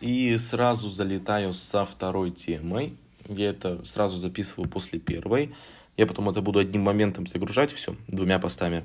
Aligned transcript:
И 0.00 0.36
сразу 0.36 0.90
залетаю 0.90 1.52
со 1.54 1.84
второй 1.84 2.30
темой. 2.30 2.96
Я 3.28 3.50
это 3.50 3.84
сразу 3.84 4.18
записываю 4.18 4.68
после 4.68 4.98
первой. 4.98 5.54
Я 5.96 6.06
потом 6.06 6.28
это 6.28 6.42
буду 6.42 6.58
одним 6.58 6.82
моментом 6.82 7.26
загружать 7.26 7.72
все, 7.72 7.96
двумя 8.06 8.38
постами. 8.38 8.84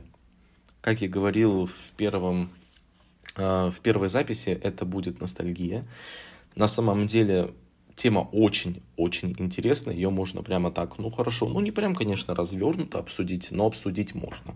Как 0.79 1.01
я 1.01 1.09
говорил 1.09 1.67
в 1.67 1.91
первом 1.97 2.49
э, 3.35 3.69
в 3.69 3.79
первой 3.81 4.07
записи, 4.07 4.49
это 4.49 4.85
будет 4.85 5.19
ностальгия. 5.19 5.85
На 6.55 6.67
самом 6.67 7.05
деле 7.05 7.51
тема 7.95 8.27
очень-очень 8.31 9.35
интересная, 9.37 9.93
ее 9.93 10.09
можно 10.09 10.41
прямо 10.41 10.71
так, 10.71 10.97
ну 10.97 11.09
хорошо, 11.09 11.47
ну 11.47 11.59
не 11.59 11.71
прям, 11.71 11.93
конечно, 11.93 12.33
развернуто 12.33 12.99
обсудить, 12.99 13.49
но 13.51 13.67
обсудить 13.67 14.15
можно. 14.15 14.55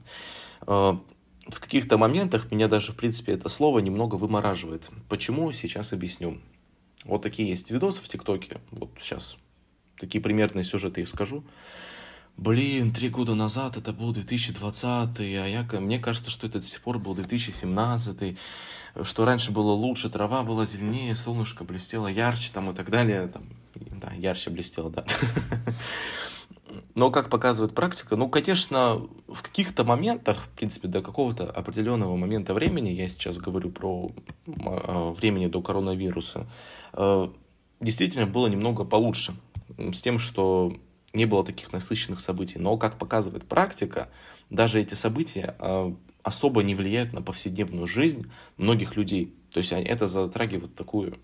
Каких-то 1.66 1.98
моментах 1.98 2.52
меня 2.52 2.68
даже, 2.68 2.92
в 2.92 2.96
принципе, 2.96 3.32
это 3.32 3.50
слово 3.50 3.80
немного 3.80 4.16
вымораживает. 4.16 4.92
Почему? 5.10 5.52
Сейчас 5.52 5.94
объясню. 5.94 6.40
Вот 7.06 7.24
такие 7.24 7.50
есть 7.50 7.72
видосы 7.72 8.02
в 8.02 8.08
ТикТоке. 8.08 8.62
Вот 8.70 8.92
сейчас 9.02 9.36
такие 10.00 10.22
примерные 10.22 10.64
сюжеты 10.64 11.02
я 11.02 11.08
скажу. 11.08 11.44
Блин, 12.38 12.94
три 12.94 13.10
года 13.10 13.34
назад 13.34 13.78
это 13.78 13.94
был 13.94 14.14
2020, 14.14 15.20
а 15.20 15.24
я, 15.24 15.66
мне 15.80 15.98
кажется, 15.98 16.30
что 16.30 16.46
это 16.46 16.60
до 16.60 16.66
сих 16.66 16.82
пор 16.82 17.00
был 17.00 17.16
2017, 17.16 18.38
что 19.02 19.26
раньше 19.26 19.52
было 19.52 19.72
лучше, 19.72 20.12
трава 20.12 20.44
была 20.44 20.68
зеленее, 20.68 21.16
солнышко 21.16 21.64
блестело 21.64 22.06
ярче 22.06 22.52
там 22.54 22.70
и 22.70 22.76
так 22.76 22.92
далее. 22.92 23.28
Там, 23.28 23.50
да, 23.74 24.14
ярче 24.14 24.52
блестело, 24.52 24.92
да. 24.92 25.04
Но, 26.96 27.12
как 27.12 27.30
показывает 27.30 27.76
практика, 27.76 28.16
ну, 28.16 28.30
конечно, 28.30 29.06
в 29.28 29.42
каких-то 29.42 29.84
моментах, 29.84 30.46
в 30.46 30.50
принципе, 30.50 30.88
до 30.88 31.02
какого-то 31.02 31.52
определенного 31.52 32.16
момента 32.16 32.54
времени, 32.54 32.90
я 32.90 33.10
сейчас 33.10 33.38
говорю 33.38 33.70
про 33.70 34.12
э, 34.48 35.14
времени 35.18 35.48
до 35.48 35.62
коронавируса, 35.62 36.48
э, 36.94 37.28
действительно 37.82 38.28
было 38.28 38.48
немного 38.48 38.86
получше. 38.86 39.36
С 39.78 40.02
тем, 40.02 40.20
что 40.20 40.74
не 41.12 41.26
было 41.26 41.44
таких 41.44 41.74
насыщенных 41.74 42.22
событий. 42.22 42.60
Но, 42.60 42.78
как 42.78 42.98
показывает 42.98 43.46
практика, 43.46 44.10
даже 44.50 44.80
эти 44.80 44.94
события 44.94 45.56
э, 45.60 45.94
особо 46.24 46.64
не 46.64 46.76
влияют 46.76 47.12
на 47.12 47.22
повседневную 47.22 47.88
жизнь 47.88 48.32
многих 48.56 48.96
людей. 48.96 49.34
То 49.52 49.60
есть 49.60 49.74
это 49.74 50.08
затрагивает 50.08 50.76
такую 50.76 51.18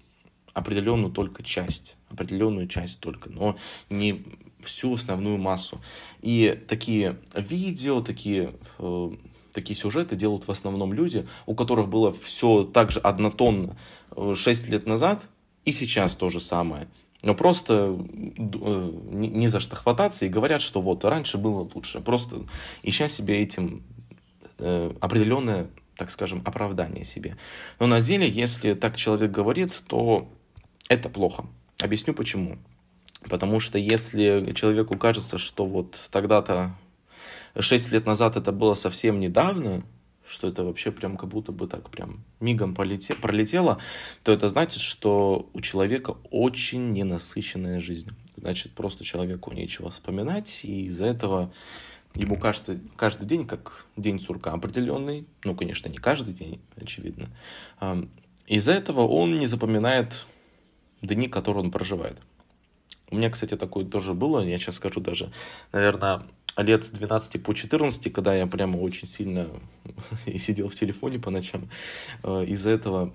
определенную 0.54 1.12
только 1.12 1.44
часть, 1.44 1.96
определенную 2.10 2.68
часть 2.68 3.00
только, 3.00 3.30
но 3.30 3.58
не 3.90 4.24
всю 4.64 4.94
основную 4.94 5.38
массу. 5.38 5.82
И 6.22 6.60
такие 6.68 7.18
видео, 7.36 8.02
такие, 8.02 8.54
э, 8.80 9.12
такие 9.54 9.78
сюжеты 9.78 10.16
делают 10.16 10.48
в 10.48 10.52
основном 10.52 10.94
люди, 10.94 11.28
у 11.46 11.56
которых 11.56 11.90
было 11.90 12.14
все 12.14 12.64
так 12.64 12.92
же 12.92 13.00
однотонно 13.00 13.78
6 14.16 14.68
э, 14.68 14.72
лет 14.72 14.86
назад 14.86 15.28
и 15.66 15.72
сейчас 15.72 16.16
то 16.16 16.30
же 16.30 16.40
самое. 16.40 16.88
Но 17.22 17.36
просто 17.36 17.74
э, 17.74 18.92
не, 19.12 19.28
не 19.28 19.48
за 19.48 19.60
что 19.60 19.76
хвататься 19.76 20.26
и 20.26 20.30
говорят, 20.30 20.62
что 20.62 20.82
вот 20.82 21.06
раньше 21.06 21.38
было 21.38 21.70
лучше. 21.74 22.02
Просто 22.02 22.46
ища 22.84 23.08
себе 23.08 23.42
этим 23.42 23.84
э, 24.58 24.92
определенное, 25.00 25.68
так 25.98 26.10
скажем, 26.10 26.42
оправдание 26.46 27.06
себе. 27.06 27.38
Но 27.80 27.88
на 27.88 28.02
деле, 28.02 28.28
если 28.28 28.74
так 28.74 28.98
человек 28.98 29.32
говорит, 29.32 29.82
то 29.88 30.30
это 30.90 31.10
плохо. 31.10 31.46
Объясню 31.80 32.14
почему. 32.14 32.58
Потому 33.30 33.60
что 33.60 33.78
если 33.78 34.52
человеку 34.54 34.98
кажется, 34.98 35.38
что 35.38 35.66
вот 35.66 35.98
тогда-то 36.12 36.76
6 37.60 37.92
лет 37.92 38.06
назад 38.06 38.36
это 38.38 38.52
было 38.52 38.74
совсем 38.74 39.20
недавно, 39.20 39.84
что 40.26 40.48
это 40.48 40.64
вообще 40.64 40.92
прям 40.92 41.18
как 41.18 41.30
будто 41.30 41.52
бы 41.52 41.68
так 41.68 41.90
прям 41.90 42.24
мигом 42.40 42.74
полете, 42.74 43.14
пролетело, 43.16 43.80
то 44.24 44.32
это 44.32 44.48
значит, 44.48 44.82
что 44.82 45.50
у 45.54 45.62
человека 45.62 46.16
очень 46.32 46.94
ненасыщенная 46.94 47.80
жизнь. 47.82 48.12
Значит, 48.38 48.74
просто 48.74 49.04
человеку 49.04 49.52
нечего 49.54 49.92
вспоминать, 49.92 50.62
и 50.64 50.86
из-за 50.86 51.06
этого 51.06 51.54
ему 52.16 52.38
кажется 52.38 52.80
каждый 52.96 53.26
день 53.26 53.46
как 53.46 53.86
день 53.98 54.20
сурка 54.20 54.54
определенный. 54.54 55.28
Ну, 55.44 55.56
конечно, 55.56 55.90
не 55.90 55.98
каждый 55.98 56.34
день, 56.34 56.62
очевидно. 56.76 57.30
Из-за 58.48 58.72
этого 58.72 59.02
он 59.02 59.38
не 59.38 59.48
запоминает 59.48 60.26
дни, 61.02 61.28
которые 61.28 61.64
он 61.64 61.72
проживает. 61.72 62.18
У 63.10 63.18
меня, 63.18 63.30
кстати, 63.30 63.58
такое 63.58 63.86
тоже 63.86 64.14
было, 64.14 64.40
я 64.40 64.58
сейчас 64.58 64.76
скажу 64.76 65.02
даже, 65.02 65.32
наверное, 65.74 66.24
лет 66.58 66.86
с 66.86 66.90
12 66.90 67.44
по 67.44 67.54
14, 67.54 68.12
когда 68.14 68.36
я 68.36 68.48
прямо 68.48 68.78
очень 68.78 69.08
сильно 69.08 69.50
сидел 70.38 70.70
в 70.70 70.76
телефоне 70.76 71.20
по 71.20 71.30
ночам, 71.30 71.70
э, 72.24 72.46
из-за 72.46 72.72
этого 72.72 73.14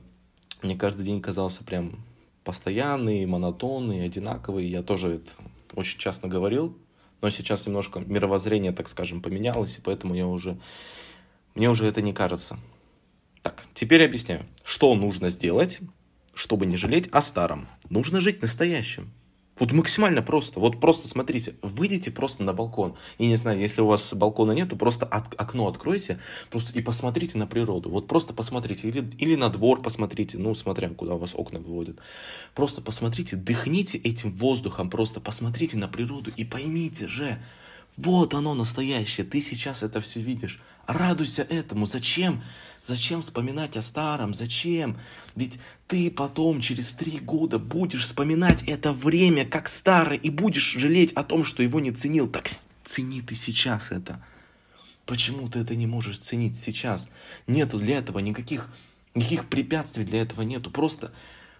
мне 0.62 0.76
каждый 0.76 1.04
день 1.04 1.20
казался 1.20 1.64
прям 1.64 2.04
постоянный, 2.44 3.26
монотонный, 3.26 4.04
одинаковый. 4.04 4.66
Я 4.66 4.82
тоже 4.82 5.16
это 5.16 5.32
очень 5.74 5.98
часто 5.98 6.28
говорил, 6.28 6.76
но 7.20 7.30
сейчас 7.30 7.66
немножко 7.66 8.00
мировоззрение, 8.00 8.72
так 8.72 8.88
скажем, 8.88 9.20
поменялось, 9.20 9.78
и 9.78 9.80
поэтому 9.80 10.14
я 10.14 10.26
уже, 10.26 10.58
мне 11.54 11.68
уже 11.68 11.86
это 11.86 12.02
не 12.02 12.12
кажется. 12.12 12.58
Так, 13.42 13.64
теперь 13.74 14.04
объясняю, 14.04 14.46
что 14.64 14.94
нужно 14.94 15.28
сделать, 15.28 15.80
чтобы 16.36 16.66
не 16.66 16.76
жалеть 16.76 17.08
о 17.12 17.22
старом. 17.22 17.66
Нужно 17.88 18.20
жить 18.20 18.42
настоящим. 18.42 19.10
Вот 19.58 19.72
максимально 19.72 20.20
просто. 20.20 20.60
Вот 20.60 20.78
просто 20.80 21.08
смотрите, 21.08 21.54
выйдите 21.62 22.10
просто 22.10 22.42
на 22.42 22.52
балкон. 22.52 22.94
И 23.16 23.26
не 23.26 23.36
знаю, 23.36 23.58
если 23.58 23.80
у 23.80 23.86
вас 23.86 24.12
балкона 24.12 24.52
нет, 24.52 24.68
то 24.68 24.76
просто 24.76 25.06
окно 25.06 25.66
откройте 25.66 26.18
просто 26.50 26.78
и 26.78 26.82
посмотрите 26.82 27.38
на 27.38 27.46
природу. 27.46 27.88
Вот 27.88 28.06
просто 28.06 28.34
посмотрите. 28.34 28.86
Или, 28.86 29.10
или 29.16 29.34
на 29.34 29.48
двор 29.48 29.80
посмотрите, 29.80 30.36
ну, 30.36 30.54
смотря 30.54 30.90
куда 30.90 31.14
у 31.14 31.18
вас 31.18 31.30
окна 31.34 31.58
выводят. 31.58 31.96
Просто 32.54 32.82
посмотрите, 32.82 33.36
дыхните 33.36 33.96
этим 33.96 34.30
воздухом, 34.36 34.90
просто 34.90 35.20
посмотрите 35.20 35.78
на 35.78 35.88
природу 35.88 36.30
и 36.36 36.44
поймите 36.44 37.08
же, 37.08 37.38
вот 37.96 38.34
оно 38.34 38.52
настоящее, 38.52 39.24
ты 39.24 39.40
сейчас 39.40 39.82
это 39.82 40.02
все 40.02 40.20
видишь. 40.20 40.60
Радуйся 40.86 41.42
этому. 41.42 41.86
Зачем? 41.86 42.42
Зачем 42.84 43.20
вспоминать 43.20 43.76
о 43.76 43.82
старом? 43.82 44.34
Зачем? 44.34 44.98
Ведь 45.34 45.58
ты 45.88 46.10
потом, 46.10 46.60
через 46.60 46.92
три 46.92 47.18
года, 47.18 47.58
будешь 47.58 48.04
вспоминать 48.04 48.62
это 48.62 48.92
время 48.92 49.44
как 49.44 49.68
старое 49.68 50.16
и 50.16 50.30
будешь 50.30 50.72
жалеть 50.72 51.12
о 51.14 51.24
том, 51.24 51.44
что 51.44 51.62
его 51.62 51.80
не 51.80 51.90
ценил. 51.90 52.28
Так 52.28 52.50
цени 52.84 53.20
ты 53.22 53.34
сейчас 53.34 53.90
это. 53.90 54.24
Почему 55.04 55.48
ты 55.48 55.60
это 55.60 55.74
не 55.74 55.86
можешь 55.86 56.18
ценить 56.18 56.56
сейчас? 56.58 57.08
Нету 57.46 57.78
для 57.78 57.98
этого 57.98 58.20
никаких, 58.20 58.68
никаких 59.14 59.48
препятствий 59.48 60.04
для 60.04 60.22
этого 60.22 60.42
нету. 60.42 60.70
Просто 60.70 61.12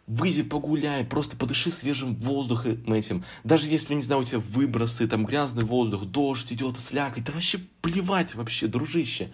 выйди 0.06 0.42
погуляй, 0.42 1.04
просто 1.04 1.36
подыши 1.36 1.70
свежим 1.70 2.14
воздухом 2.16 2.92
этим. 2.92 3.24
Даже 3.44 3.68
если, 3.68 3.94
не 3.94 4.02
знаю, 4.02 4.22
у 4.22 4.24
тебя 4.24 4.38
выбросы, 4.38 5.06
там 5.08 5.24
грязный 5.24 5.64
воздух, 5.64 6.04
дождь 6.04 6.52
идет, 6.52 6.78
слякоть, 6.78 7.24
да 7.24 7.32
вообще 7.32 7.58
плевать 7.82 8.34
вообще, 8.34 8.66
дружище. 8.66 9.32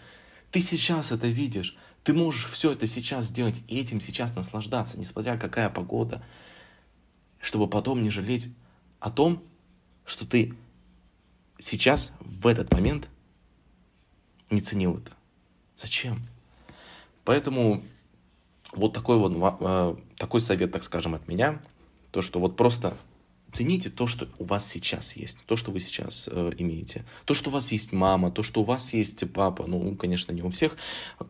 Ты 0.51 0.61
сейчас 0.61 1.13
это 1.13 1.29
видишь, 1.29 1.77
ты 2.05 2.15
можешь 2.15 2.47
все 2.47 2.73
это 2.73 2.87
сейчас 2.87 3.27
сделать 3.27 3.63
и 3.69 3.79
этим 3.79 4.01
сейчас 4.01 4.35
наслаждаться, 4.35 4.99
несмотря 4.99 5.37
какая 5.37 5.71
погода, 5.71 6.25
чтобы 7.41 7.69
потом 7.69 8.03
не 8.03 8.11
жалеть 8.11 8.49
о 8.99 9.11
том, 9.11 9.43
что 10.05 10.27
ты 10.27 10.55
сейчас, 11.59 12.13
в 12.21 12.47
этот 12.47 12.73
момент, 12.73 13.09
не 14.51 14.61
ценил 14.61 14.99
это. 14.99 15.13
Зачем? 15.77 16.23
Поэтому 17.25 17.85
вот 18.73 18.93
такой 18.93 19.19
вот 19.19 19.33
э, 19.61 19.97
такой 20.17 20.41
совет, 20.41 20.73
так 20.73 20.83
скажем, 20.83 21.15
от 21.15 21.29
меня, 21.29 21.61
то, 22.11 22.23
что 22.23 22.41
вот 22.41 22.57
просто 22.57 22.97
цените 23.53 23.91
то, 23.91 24.07
что 24.07 24.29
у 24.39 24.45
вас 24.45 24.69
сейчас 24.69 25.15
есть, 25.15 25.39
то, 25.47 25.57
что 25.57 25.71
вы 25.71 25.81
сейчас 25.81 26.29
э, 26.31 26.53
имеете. 26.59 27.05
То, 27.27 27.35
что 27.35 27.51
у 27.51 27.53
вас 27.53 27.71
есть 27.71 27.93
мама, 27.93 28.31
то, 28.31 28.43
что 28.43 28.63
у 28.63 28.65
вас 28.65 28.95
есть 28.95 29.31
папа, 29.33 29.67
ну, 29.67 29.95
конечно, 29.95 30.33
не 30.33 30.43
у 30.43 30.51
всех, 30.51 30.77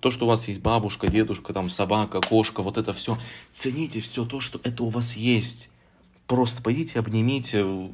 то, 0.01 0.11
что 0.11 0.25
у 0.25 0.29
вас 0.29 0.47
есть 0.49 0.61
бабушка, 0.61 1.09
дедушка, 1.09 1.53
там, 1.53 1.69
собака, 1.69 2.21
кошка, 2.21 2.63
вот 2.63 2.79
это 2.79 2.95
все. 2.95 3.19
Цените 3.51 4.01
все 4.01 4.25
то, 4.25 4.41
что 4.41 4.61
это 4.63 4.85
у 4.85 4.89
вас 4.89 5.17
есть. 5.17 5.71
Просто 6.27 6.63
пойдите, 6.63 6.99
обнимите 6.99 7.91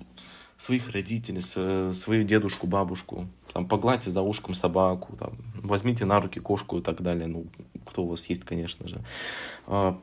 своих 0.59 0.91
родителей, 0.91 1.41
свою 1.41 2.25
дедушку, 2.25 2.67
бабушку, 2.67 3.29
там, 3.53 3.67
погладьте 3.67 4.11
за 4.11 4.23
ушком 4.23 4.55
собаку, 4.55 5.17
там, 5.17 5.39
возьмите 5.55 6.05
на 6.05 6.21
руки 6.21 6.41
кошку 6.41 6.79
и 6.79 6.83
так 6.83 7.01
далее, 7.01 7.29
ну, 7.29 7.47
кто 7.87 8.03
у 8.03 8.09
вас 8.09 8.27
есть, 8.27 8.45
конечно 8.45 8.89
же. 8.89 9.01
А, 9.69 9.99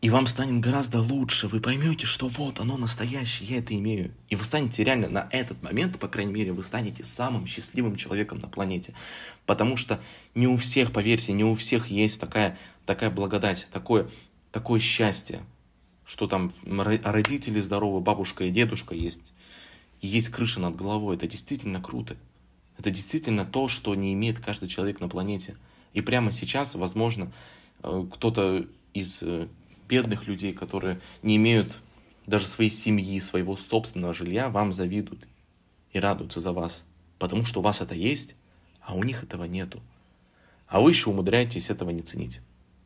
и 0.00 0.10
вам 0.10 0.28
станет 0.28 0.60
гораздо 0.60 1.00
лучше, 1.00 1.48
вы 1.48 1.60
поймете, 1.60 2.06
что 2.06 2.28
вот 2.28 2.60
оно 2.60 2.76
настоящее, 2.76 3.48
я 3.48 3.58
это 3.58 3.74
имею. 3.74 4.12
И 4.28 4.36
вы 4.36 4.44
станете 4.44 4.84
реально 4.84 5.08
на 5.08 5.28
этот 5.32 5.60
момент, 5.62 5.98
по 5.98 6.08
крайней 6.08 6.32
мере, 6.32 6.52
вы 6.52 6.62
станете 6.62 7.02
самым 7.04 7.46
счастливым 7.46 7.96
человеком 7.96 8.38
на 8.38 8.48
планете. 8.48 8.94
Потому 9.46 9.76
что 9.76 9.98
не 10.34 10.46
у 10.46 10.56
всех, 10.56 10.92
поверьте, 10.92 11.32
не 11.32 11.42
у 11.42 11.54
всех 11.56 11.88
есть 11.88 12.20
такая, 12.20 12.58
такая 12.86 13.10
благодать, 13.10 13.66
такое, 13.72 14.08
такое 14.52 14.78
счастье, 14.78 15.40
что 16.04 16.28
там 16.28 16.52
родители 16.66 17.60
здоровы, 17.60 18.00
бабушка 18.00 18.44
и 18.44 18.50
дедушка 18.50 18.94
есть, 18.94 19.32
есть 20.06 20.28
крыша 20.28 20.60
над 20.60 20.76
головой. 20.76 21.16
Это 21.16 21.26
действительно 21.26 21.80
круто. 21.80 22.16
Это 22.78 22.90
действительно 22.90 23.44
то, 23.44 23.68
что 23.68 23.94
не 23.94 24.12
имеет 24.14 24.40
каждый 24.40 24.68
человек 24.68 25.00
на 25.00 25.08
планете. 25.08 25.56
И 25.92 26.00
прямо 26.00 26.32
сейчас, 26.32 26.74
возможно, 26.74 27.32
э, 27.82 28.06
кто-то 28.12 28.66
из 28.92 29.22
э, 29.22 29.48
бедных 29.88 30.26
людей, 30.26 30.52
которые 30.52 31.00
не 31.22 31.36
имеют 31.36 31.80
даже 32.26 32.46
своей 32.46 32.70
семьи, 32.70 33.20
своего 33.20 33.56
собственного 33.56 34.14
жилья, 34.14 34.48
вам 34.48 34.72
завидуют 34.72 35.26
и 35.92 35.98
радуются 36.00 36.40
за 36.40 36.52
вас. 36.52 36.84
Потому 37.18 37.44
что 37.44 37.60
у 37.60 37.62
вас 37.62 37.80
это 37.80 37.94
есть, 37.94 38.34
а 38.80 38.94
у 38.94 39.04
них 39.04 39.22
этого 39.22 39.44
нету. 39.44 39.80
А 40.66 40.80
вы 40.80 40.90
еще 40.90 41.10
умудряетесь 41.10 41.70
этого 41.70 41.90
не 41.90 42.02
ценить. 42.02 42.40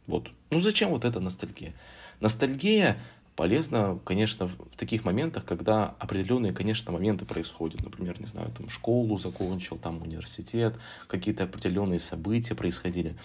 Вот. 0.07 0.31
Ну 0.51 0.61
зачем 0.61 0.91
вот 0.91 1.05
эта 1.05 1.21
ностальгия? 1.21 1.75
Ностальгия 2.21 2.99
полезна, 3.39 4.01
конечно, 4.05 4.49
в 4.49 4.77
таких 4.77 5.05
моментах, 5.05 5.45
когда 5.45 5.95
определенные, 6.01 6.53
конечно, 6.53 6.91
моменты 6.91 7.25
происходят. 7.25 7.85
Например, 7.85 8.19
не 8.19 8.27
знаю, 8.27 8.51
там 8.51 8.69
школу 8.69 9.17
закончил, 9.17 9.79
там 9.79 10.03
университет, 10.03 10.75
какие-то 11.07 11.45
определенные 11.45 12.01
события 12.01 12.57
происходили. 12.57 13.17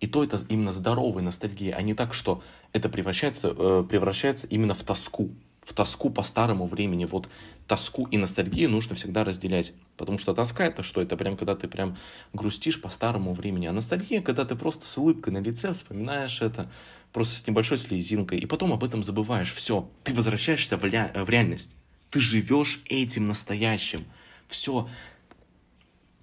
И 0.00 0.06
то 0.06 0.24
это 0.24 0.40
именно 0.48 0.72
здоровая 0.72 1.22
ностальгия, 1.22 1.76
а 1.76 1.82
не 1.82 1.92
так, 1.92 2.14
что 2.14 2.42
это 2.72 2.88
превращается, 2.88 3.54
э, 3.54 3.84
превращается 3.86 4.46
именно 4.46 4.74
в 4.74 4.82
тоску. 4.82 5.28
В 5.62 5.74
тоску 5.74 6.10
по 6.10 6.22
старому 6.22 6.66
времени. 6.66 7.04
Вот 7.04 7.28
тоску 7.66 8.06
и 8.10 8.18
ностальгию 8.18 8.70
нужно 8.70 8.96
всегда 8.96 9.24
разделять. 9.24 9.72
Потому 9.96 10.18
что 10.18 10.34
тоска 10.34 10.64
это 10.64 10.82
что? 10.82 11.00
Это 11.00 11.16
прям 11.16 11.36
когда 11.36 11.54
ты 11.54 11.68
прям 11.68 11.96
грустишь 12.32 12.80
по 12.80 12.88
старому 12.88 13.34
времени. 13.34 13.66
А 13.66 13.72
ностальгия, 13.72 14.22
когда 14.22 14.44
ты 14.44 14.56
просто 14.56 14.86
с 14.86 14.98
улыбкой 14.98 15.32
на 15.32 15.38
лице 15.38 15.72
вспоминаешь 15.72 16.42
это, 16.42 16.70
просто 17.12 17.38
с 17.38 17.46
небольшой 17.46 17.78
слезинкой, 17.78 18.38
и 18.38 18.46
потом 18.46 18.72
об 18.72 18.84
этом 18.84 19.04
забываешь. 19.04 19.52
Все, 19.52 19.88
ты 20.04 20.14
возвращаешься 20.14 20.76
в, 20.76 20.84
ля... 20.84 21.12
в 21.14 21.28
реальность. 21.28 21.74
Ты 22.10 22.20
живешь 22.20 22.80
этим 22.86 23.28
настоящим. 23.28 24.04
Все. 24.48 24.88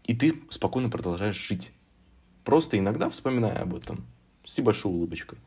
И 0.03 0.15
ты 0.15 0.35
спокойно 0.49 0.89
продолжаешь 0.89 1.37
жить. 1.37 1.71
Просто 2.43 2.77
иногда 2.77 3.09
вспоминая 3.09 3.61
об 3.61 3.75
этом 3.75 4.05
с 4.45 4.57
небольшой 4.57 4.91
улыбочкой. 4.91 5.37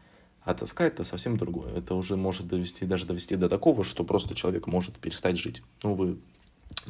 А 0.42 0.54
тоска 0.54 0.86
это 0.86 1.04
совсем 1.04 1.36
другое. 1.36 1.74
Это 1.74 1.94
уже 1.94 2.16
может 2.16 2.46
довести, 2.46 2.86
даже 2.86 3.06
довести 3.06 3.36
до 3.36 3.48
такого, 3.48 3.84
что 3.84 4.04
просто 4.04 4.34
человек 4.34 4.66
может 4.66 4.98
перестать 4.98 5.36
жить. 5.36 5.62
Ну, 5.82 5.94
вы 5.94 6.18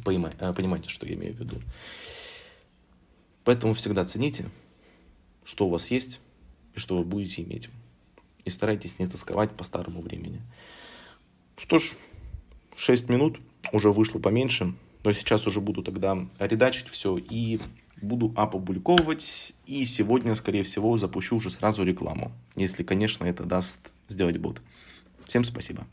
э, 0.06 0.52
понимаете, 0.55 0.88
что 0.88 1.06
я 1.06 1.14
имею 1.14 1.35
в 1.35 1.41
виду. 1.41 1.56
Поэтому 3.44 3.75
всегда 3.75 4.05
цените, 4.05 4.49
что 5.44 5.67
у 5.67 5.70
вас 5.70 5.91
есть 5.91 6.20
и 6.75 6.79
что 6.79 6.97
вы 6.97 7.05
будете 7.05 7.43
иметь. 7.43 7.69
И 8.44 8.50
старайтесь 8.50 8.99
не 8.99 9.06
тосковать 9.06 9.50
по 9.50 9.64
старому 9.64 10.00
времени. 10.00 10.41
Что 11.56 11.79
ж, 11.79 11.94
6 12.76 13.08
минут, 13.08 13.41
уже 13.73 13.91
вышло 13.91 14.19
поменьше, 14.19 14.75
но 15.05 15.12
сейчас 15.12 15.47
уже 15.47 15.61
буду 15.61 15.82
тогда 15.82 16.26
редачить 16.38 16.88
все 16.88 17.19
и 17.19 17.61
буду 18.02 18.32
опубликовывать. 18.37 19.55
И 19.67 19.85
сегодня, 19.85 20.35
скорее 20.35 20.62
всего, 20.64 20.97
запущу 20.99 21.37
уже 21.37 21.50
сразу 21.50 21.85
рекламу. 21.85 22.32
Если, 22.56 22.82
конечно, 22.82 23.25
это 23.25 23.44
даст 23.44 23.93
сделать 24.08 24.38
бот. 24.38 24.61
Всем 25.25 25.44
спасибо. 25.44 25.87